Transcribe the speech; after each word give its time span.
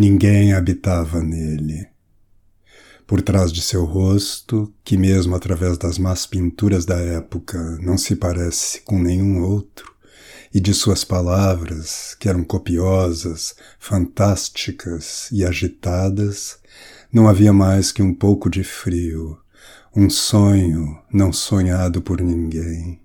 Ninguém 0.00 0.52
habitava 0.52 1.20
nele. 1.20 1.88
Por 3.04 3.20
trás 3.20 3.52
de 3.52 3.60
seu 3.60 3.84
rosto, 3.84 4.72
que 4.84 4.96
mesmo 4.96 5.34
através 5.34 5.76
das 5.76 5.98
más 5.98 6.24
pinturas 6.24 6.84
da 6.84 7.00
época 7.00 7.58
não 7.82 7.98
se 7.98 8.14
parece 8.14 8.80
com 8.82 8.96
nenhum 8.96 9.42
outro, 9.42 9.92
e 10.54 10.60
de 10.60 10.72
suas 10.72 11.02
palavras, 11.02 12.14
que 12.20 12.28
eram 12.28 12.44
copiosas, 12.44 13.56
fantásticas 13.80 15.28
e 15.32 15.44
agitadas, 15.44 16.60
não 17.12 17.28
havia 17.28 17.52
mais 17.52 17.90
que 17.90 18.00
um 18.00 18.14
pouco 18.14 18.48
de 18.48 18.62
frio, 18.62 19.36
um 19.96 20.08
sonho 20.08 20.96
não 21.12 21.32
sonhado 21.32 22.00
por 22.00 22.20
ninguém. 22.20 23.00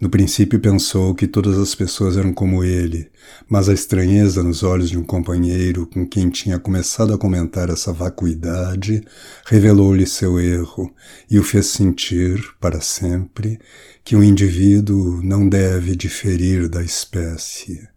No 0.00 0.08
princípio 0.08 0.60
pensou 0.60 1.12
que 1.12 1.26
todas 1.26 1.58
as 1.58 1.74
pessoas 1.74 2.16
eram 2.16 2.32
como 2.32 2.62
ele, 2.62 3.10
mas 3.48 3.68
a 3.68 3.74
estranheza 3.74 4.44
nos 4.44 4.62
olhos 4.62 4.88
de 4.88 4.96
um 4.96 5.02
companheiro 5.02 5.88
com 5.88 6.06
quem 6.06 6.30
tinha 6.30 6.56
começado 6.56 7.12
a 7.12 7.18
comentar 7.18 7.68
essa 7.68 7.92
vacuidade 7.92 9.02
revelou-lhe 9.44 10.06
seu 10.06 10.38
erro 10.38 10.94
e 11.28 11.36
o 11.36 11.42
fez 11.42 11.66
sentir, 11.66 12.40
para 12.60 12.80
sempre, 12.80 13.58
que 14.04 14.14
o 14.14 14.22
indivíduo 14.22 15.20
não 15.20 15.48
deve 15.48 15.96
diferir 15.96 16.68
da 16.68 16.82
espécie. 16.82 17.88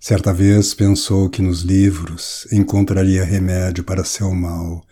Certa 0.00 0.32
vez 0.32 0.74
pensou 0.74 1.30
que 1.30 1.40
nos 1.40 1.60
livros 1.60 2.48
encontraria 2.50 3.24
remédio 3.24 3.84
para 3.84 4.02
seu 4.02 4.34
mal 4.34 4.82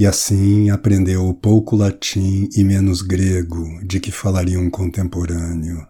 e 0.00 0.06
assim 0.06 0.70
aprendeu 0.70 1.34
pouco 1.34 1.76
latim 1.76 2.48
e 2.56 2.64
menos 2.64 3.02
grego 3.02 3.68
de 3.84 4.00
que 4.00 4.10
falaria 4.10 4.58
um 4.58 4.70
contemporâneo. 4.70 5.86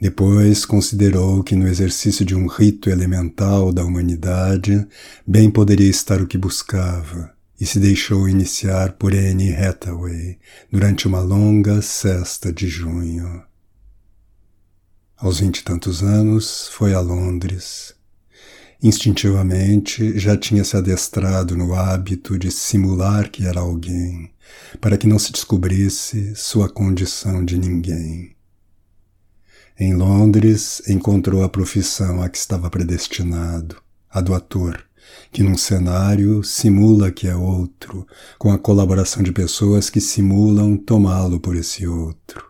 Depois 0.00 0.64
considerou 0.64 1.42
que 1.42 1.56
no 1.56 1.66
exercício 1.66 2.24
de 2.24 2.36
um 2.36 2.46
rito 2.46 2.88
elemental 2.88 3.72
da 3.72 3.84
humanidade 3.84 4.86
bem 5.26 5.50
poderia 5.50 5.90
estar 5.90 6.22
o 6.22 6.26
que 6.28 6.38
buscava, 6.38 7.32
e 7.60 7.66
se 7.66 7.80
deixou 7.80 8.28
iniciar 8.28 8.92
por 8.92 9.12
Anne 9.12 9.52
Hathaway 9.52 10.38
durante 10.70 11.08
uma 11.08 11.18
longa 11.18 11.82
sesta 11.82 12.52
de 12.52 12.68
junho. 12.68 13.42
Aos 15.16 15.40
vinte 15.40 15.58
e 15.58 15.64
tantos 15.64 16.00
anos, 16.00 16.68
foi 16.68 16.94
a 16.94 17.00
Londres 17.00 18.00
Instintivamente 18.82 20.18
já 20.18 20.36
tinha 20.36 20.64
se 20.64 20.76
adestrado 20.76 21.56
no 21.56 21.72
hábito 21.72 22.36
de 22.36 22.50
simular 22.50 23.30
que 23.30 23.46
era 23.46 23.60
alguém, 23.60 24.28
para 24.80 24.98
que 24.98 25.06
não 25.06 25.20
se 25.20 25.30
descobrisse 25.30 26.34
sua 26.34 26.68
condição 26.68 27.44
de 27.44 27.56
ninguém. 27.56 28.34
Em 29.78 29.94
Londres 29.94 30.82
encontrou 30.88 31.44
a 31.44 31.48
profissão 31.48 32.20
a 32.20 32.28
que 32.28 32.36
estava 32.36 32.68
predestinado, 32.68 33.76
a 34.10 34.20
do 34.20 34.34
ator, 34.34 34.84
que 35.30 35.44
num 35.44 35.56
cenário 35.56 36.42
simula 36.42 37.12
que 37.12 37.28
é 37.28 37.36
outro, 37.36 38.04
com 38.36 38.50
a 38.50 38.58
colaboração 38.58 39.22
de 39.22 39.30
pessoas 39.30 39.88
que 39.88 40.00
simulam 40.00 40.76
tomá-lo 40.76 41.38
por 41.38 41.54
esse 41.54 41.86
outro. 41.86 42.44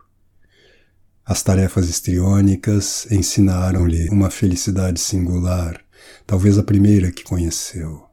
As 1.23 1.43
tarefas 1.43 1.87
histriônicas 1.89 3.07
ensinaram-lhe 3.11 4.09
uma 4.09 4.31
felicidade 4.31 4.99
singular, 4.99 5.82
talvez 6.25 6.57
a 6.57 6.63
primeira 6.63 7.11
que 7.11 7.23
conheceu. 7.23 8.05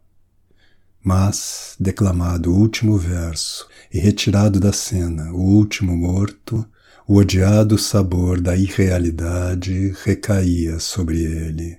Mas, 1.03 1.77
declamado 1.81 2.53
o 2.53 2.59
último 2.59 2.99
verso 2.99 3.67
e 3.93 3.99
retirado 3.99 4.61
da 4.61 4.73
cena 4.73 5.33
o 5.33 5.41
último 5.41 5.97
morto, 5.97 6.67
o 7.07 7.17
odiado 7.17 7.79
sabor 7.79 8.41
da 8.41 8.57
irrealidade 8.57 9.95
recaía 10.05 10.79
sobre 10.79 11.23
ele. 11.23 11.79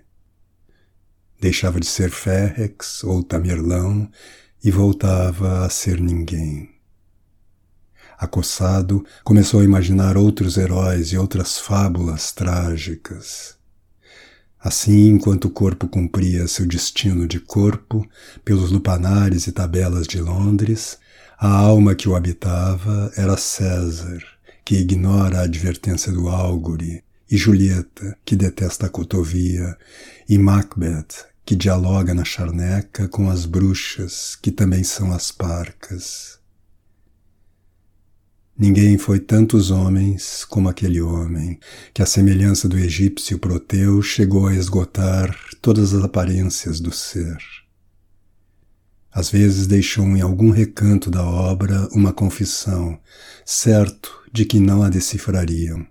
Deixava 1.40 1.80
de 1.80 1.86
ser 1.86 2.10
Férrex 2.10 3.04
ou 3.04 3.24
Tamerlão 3.24 4.10
e 4.64 4.70
voltava 4.70 5.66
a 5.66 5.70
ser 5.70 6.00
ninguém. 6.00 6.70
Acossado, 8.18 9.04
começou 9.24 9.62
a 9.62 9.64
imaginar 9.64 10.18
outros 10.18 10.58
heróis 10.58 11.12
e 11.12 11.18
outras 11.18 11.58
fábulas 11.58 12.32
trágicas. 12.32 13.61
Assim, 14.64 15.10
enquanto 15.10 15.46
o 15.46 15.50
corpo 15.50 15.88
cumpria 15.88 16.48
seu 16.48 16.68
destino 16.68 17.28
de 17.28 17.40
corpo 17.40 18.08
pelos 18.46 18.70
lupanares 18.70 19.48
e 19.48 19.52
tabelas 19.52 20.06
de 20.06 20.22
Londres, 20.22 21.00
a 21.40 21.50
alma 21.50 21.96
que 21.96 22.08
o 22.08 22.16
habitava 22.16 23.12
era 23.18 23.38
César, 23.38 24.22
que 24.64 24.76
ignora 24.76 25.40
a 25.40 25.44
advertência 25.44 26.12
do 26.12 26.30
álgore, 26.30 27.04
e 27.30 27.38
Julieta, 27.38 28.16
que 28.24 28.36
detesta 28.36 28.86
a 28.86 28.90
cotovia, 28.90 29.76
e 30.30 30.38
Macbeth, 30.38 31.26
que 31.44 31.56
dialoga 31.56 32.14
na 32.14 32.24
charneca 32.24 33.08
com 33.08 33.30
as 33.30 33.48
bruxas, 33.48 34.38
que 34.40 34.52
também 34.52 34.84
são 34.84 35.12
as 35.12 35.32
parcas. 35.32 36.41
Ninguém 38.62 38.96
foi 38.96 39.20
tantos 39.20 39.72
homens 39.72 40.46
como 40.46 40.70
aquele 40.70 41.02
homem, 41.02 41.60
que, 41.92 42.04
à 42.04 42.06
semelhança 42.06 42.70
do 42.70 42.78
egípcio 42.78 43.40
Proteu, 43.40 44.04
chegou 44.04 44.46
a 44.46 44.54
esgotar 44.54 45.36
todas 45.64 45.96
as 45.96 46.04
aparências 46.04 46.80
do 46.80 46.92
ser. 46.92 47.38
Às 49.12 49.32
vezes 49.32 49.66
deixou 49.66 50.06
em 50.06 50.22
algum 50.22 50.52
recanto 50.52 51.10
da 51.10 51.24
obra 51.24 51.90
uma 51.92 52.14
confissão, 52.14 53.00
certo 53.44 54.12
de 54.32 54.46
que 54.46 54.60
não 54.60 54.84
a 54.84 54.90
decifrariam. 54.90 55.84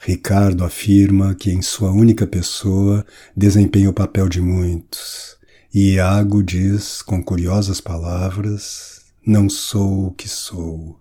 Ricardo 0.00 0.64
afirma 0.64 1.32
que 1.32 1.52
em 1.52 1.62
sua 1.62 1.92
única 1.92 2.26
pessoa 2.26 3.06
desempenha 3.36 3.88
o 3.88 3.94
papel 3.94 4.28
de 4.28 4.40
muitos, 4.40 5.36
e 5.72 5.92
Iago 5.92 6.42
diz, 6.42 7.02
com 7.02 7.22
curiosas 7.22 7.80
palavras, 7.80 8.97
não 9.28 9.46
sou 9.46 10.06
o 10.06 10.10
que 10.12 10.26
sou. 10.26 10.98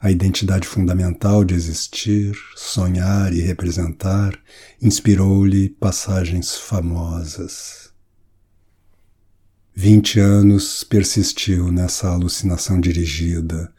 A 0.00 0.10
identidade 0.10 0.66
fundamental 0.66 1.44
de 1.44 1.54
existir, 1.54 2.36
sonhar 2.56 3.32
e 3.32 3.40
representar 3.40 4.36
inspirou-lhe 4.82 5.68
passagens 5.68 6.56
famosas. 6.56 7.92
Vinte 9.72 10.18
anos 10.18 10.82
persistiu 10.82 11.70
nessa 11.70 12.08
alucinação 12.08 12.80
dirigida, 12.80 13.72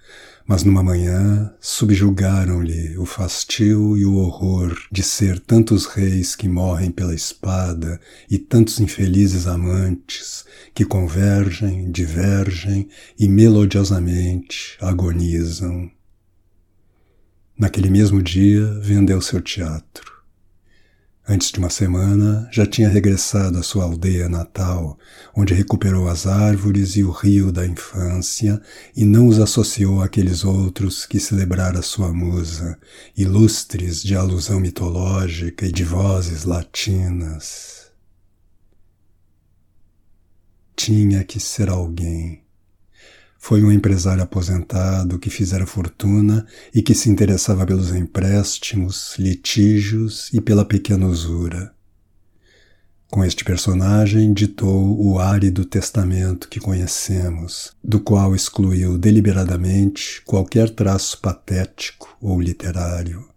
mas 0.47 0.63
numa 0.63 0.81
manhã 0.81 1.53
subjugaram-lhe 1.59 2.97
o 2.97 3.05
fastio 3.05 3.97
e 3.97 4.05
o 4.05 4.15
horror 4.15 4.79
de 4.89 5.03
ser 5.03 5.39
tantos 5.41 5.85
reis 5.85 6.37
que 6.37 6.47
morrem 6.47 6.89
pela 6.89 7.13
espada 7.13 7.99
e 8.29 8.39
tantos 8.39 8.79
infelizes 8.79 9.45
amantes 9.45 10.45
que 10.73 10.85
convergem, 10.85 11.91
divergem 11.91 12.87
e 13.19 13.27
melodiosamente 13.27 14.77
agonizam. 14.79 15.91
Naquele 17.57 17.89
mesmo 17.89 18.23
dia 18.23 18.79
vendeu 18.79 19.19
seu 19.19 19.41
teatro. 19.41 20.16
Antes 21.29 21.51
de 21.51 21.59
uma 21.59 21.69
semana, 21.69 22.47
já 22.53 22.65
tinha 22.65 22.87
regressado 22.87 23.57
à 23.57 23.63
sua 23.63 23.83
aldeia 23.83 24.29
natal, 24.29 24.97
onde 25.35 25.53
recuperou 25.53 26.07
as 26.07 26.25
árvores 26.25 26.95
e 26.95 27.03
o 27.03 27.11
rio 27.11 27.51
da 27.51 27.67
infância 27.67 28.61
e 28.95 29.03
não 29.03 29.27
os 29.27 29.37
associou 29.37 30.01
àqueles 30.01 30.45
outros 30.45 31.05
que 31.05 31.19
celebrara 31.19 31.81
sua 31.81 32.13
musa, 32.13 32.79
ilustres 33.15 34.01
de 34.01 34.15
alusão 34.15 34.61
mitológica 34.61 35.65
e 35.65 35.71
de 35.71 35.83
vozes 35.83 36.45
latinas. 36.45 37.91
Tinha 40.77 41.25
que 41.25 41.41
ser 41.41 41.67
alguém 41.67 42.46
foi 43.47 43.63
um 43.63 43.71
empresário 43.71 44.21
aposentado 44.21 45.17
que 45.17 45.29
fizera 45.29 45.65
fortuna 45.65 46.45
e 46.75 46.81
que 46.81 46.93
se 46.93 47.09
interessava 47.09 47.65
pelos 47.65 47.95
empréstimos, 47.95 49.15
litígios 49.17 50.29
e 50.33 50.41
pela 50.41 50.65
pequena 50.65 51.05
usura. 51.05 51.73
Com 53.09 53.23
este 53.23 53.45
personagem 53.45 54.33
ditou 54.33 55.01
o 55.01 55.17
árido 55.17 55.63
testamento 55.63 56.49
que 56.49 56.59
conhecemos, 56.59 57.71
do 57.81 58.01
qual 58.01 58.35
excluiu 58.35 58.97
deliberadamente 58.97 60.21
qualquer 60.25 60.69
traço 60.69 61.17
patético 61.21 62.17
ou 62.19 62.41
literário. 62.41 63.29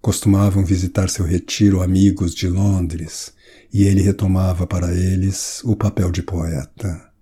Costumavam 0.00 0.64
visitar 0.64 1.10
seu 1.10 1.26
retiro 1.26 1.82
amigos 1.82 2.34
de 2.34 2.48
Londres, 2.48 3.34
e 3.70 3.84
ele 3.84 4.00
retomava 4.00 4.66
para 4.66 4.94
eles 4.94 5.60
o 5.62 5.76
papel 5.76 6.10
de 6.10 6.22
poeta. 6.22 7.15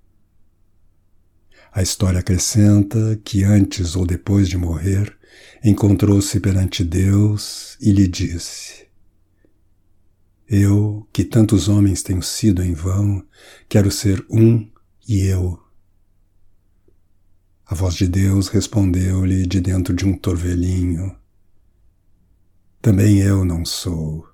A 1.74 1.82
história 1.82 2.20
acrescenta 2.20 3.20
que 3.24 3.42
antes 3.42 3.96
ou 3.96 4.06
depois 4.06 4.48
de 4.48 4.56
morrer, 4.56 5.16
encontrou-se 5.64 6.38
perante 6.38 6.84
Deus 6.84 7.76
e 7.80 7.90
lhe 7.90 8.06
disse: 8.06 8.86
Eu, 10.48 11.08
que 11.12 11.24
tantos 11.24 11.68
homens 11.68 12.02
tenho 12.02 12.22
sido 12.22 12.62
em 12.62 12.72
vão, 12.72 13.26
quero 13.68 13.90
ser 13.90 14.24
um 14.30 14.70
e 15.08 15.22
eu. 15.22 15.58
A 17.66 17.74
voz 17.74 17.94
de 17.94 18.06
Deus 18.06 18.48
respondeu-lhe 18.48 19.44
de 19.44 19.60
dentro 19.60 19.92
de 19.92 20.06
um 20.06 20.16
torvelinho: 20.16 21.16
também 22.84 23.20
eu 23.20 23.46
não 23.46 23.64
sou. 23.64 24.28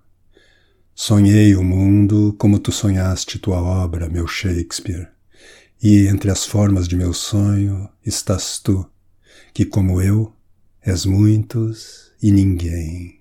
Sonhei 0.92 1.54
o 1.54 1.62
mundo 1.62 2.34
como 2.36 2.58
tu 2.58 2.72
sonhaste 2.72 3.38
tua 3.38 3.62
obra, 3.62 4.08
meu 4.08 4.26
Shakespeare, 4.26 5.08
e 5.82 6.06
entre 6.06 6.30
as 6.30 6.44
formas 6.44 6.86
de 6.86 6.96
meu 6.96 7.12
sonho 7.12 7.88
estás 8.04 8.58
tu, 8.58 8.88
que 9.54 9.64
como 9.64 10.00
eu 10.00 10.32
és 10.82 11.04
muitos 11.04 12.12
e 12.22 12.30
ninguém. 12.30 13.19